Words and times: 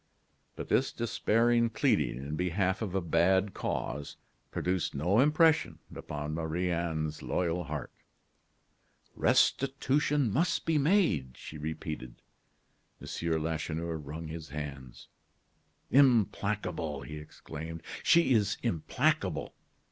But 0.55 0.69
this 0.69 0.91
despairing 0.91 1.69
pleading 1.69 2.17
in 2.17 2.35
behalf 2.35 2.81
of 2.81 2.95
a 2.95 3.01
bad 3.01 3.53
cause 3.53 4.17
produced 4.49 4.95
no 4.95 5.19
impression 5.19 5.77
upon 5.93 6.33
Marie 6.33 6.71
Anne's 6.71 7.21
loyal 7.21 7.65
heart. 7.65 7.91
"Restitution 9.15 10.33
must 10.33 10.65
be 10.65 10.79
made," 10.79 11.37
she 11.37 11.59
repeated. 11.59 12.23
M. 12.99 13.43
Lacheneur 13.43 13.95
wrung 13.97 14.27
his 14.27 14.49
hands. 14.49 15.07
"Implacable!" 15.91 17.03
he 17.03 17.17
exclaimed; 17.17 17.83
"she 18.01 18.33
is 18.33 18.57
implacable. 18.63 19.53